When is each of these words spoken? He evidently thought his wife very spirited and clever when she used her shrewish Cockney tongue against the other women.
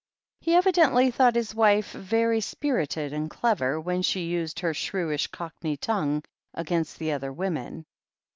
He 0.39 0.55
evidently 0.55 1.11
thought 1.11 1.35
his 1.35 1.53
wife 1.53 1.91
very 1.91 2.41
spirited 2.41 3.13
and 3.13 3.29
clever 3.29 3.79
when 3.79 4.01
she 4.01 4.25
used 4.25 4.59
her 4.61 4.73
shrewish 4.73 5.27
Cockney 5.27 5.77
tongue 5.77 6.23
against 6.55 6.97
the 6.97 7.11
other 7.11 7.31
women. 7.31 7.85